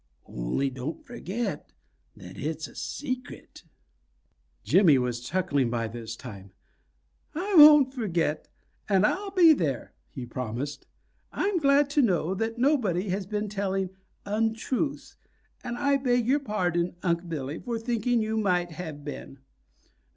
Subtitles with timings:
[0.25, 1.73] Only don' forget
[2.15, 3.65] that it's a secret."
[4.63, 6.53] Jimmy was chuckling by this time.
[7.35, 8.47] "I won't forget,
[8.89, 10.87] and I'll be there," he promised.
[11.31, 13.91] "I'm glad to know that nobody has been telling
[14.25, 15.17] untruths,
[15.63, 19.37] and I beg your pardon, Unc' Billy, for thinking you might have been."